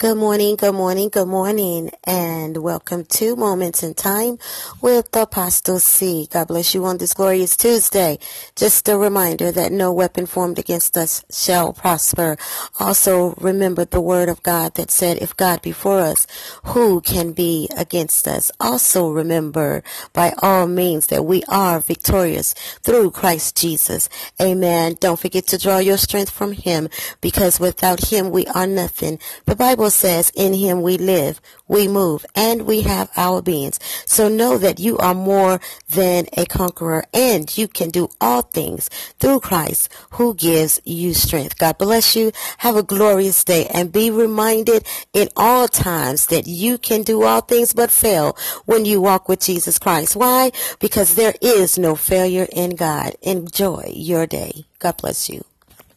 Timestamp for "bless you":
6.48-6.86, 41.76-42.30, 54.98-55.49